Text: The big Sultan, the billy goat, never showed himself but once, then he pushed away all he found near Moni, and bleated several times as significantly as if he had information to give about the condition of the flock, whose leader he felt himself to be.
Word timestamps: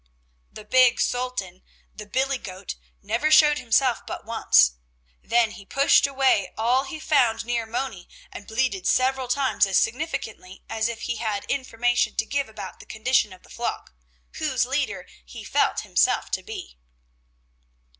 The 0.51 0.65
big 0.65 0.99
Sultan, 0.99 1.61
the 1.93 2.07
billy 2.07 2.39
goat, 2.39 2.73
never 3.03 3.29
showed 3.29 3.59
himself 3.59 4.01
but 4.07 4.25
once, 4.25 4.71
then 5.21 5.51
he 5.51 5.63
pushed 5.63 6.07
away 6.07 6.51
all 6.57 6.85
he 6.85 6.99
found 6.99 7.45
near 7.45 7.67
Moni, 7.67 8.07
and 8.31 8.47
bleated 8.47 8.87
several 8.87 9.27
times 9.27 9.67
as 9.67 9.77
significantly 9.77 10.63
as 10.67 10.87
if 10.89 11.01
he 11.01 11.17
had 11.17 11.45
information 11.45 12.15
to 12.15 12.25
give 12.25 12.49
about 12.49 12.79
the 12.79 12.87
condition 12.87 13.31
of 13.31 13.43
the 13.43 13.49
flock, 13.51 13.93
whose 14.37 14.65
leader 14.65 15.05
he 15.23 15.43
felt 15.43 15.81
himself 15.81 16.31
to 16.31 16.41
be. 16.41 16.79